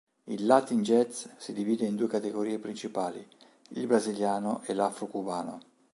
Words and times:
Il 0.25 0.47
latin 0.47 0.81
jazz 0.83 1.27
si 1.37 1.53
divide 1.53 1.85
in 1.85 1.95
due 1.95 2.07
categorie 2.07 2.57
principali: 2.57 3.23
il 3.73 3.85
brasiliano 3.85 4.63
e 4.65 4.73
l'afro-cubano. 4.73 5.59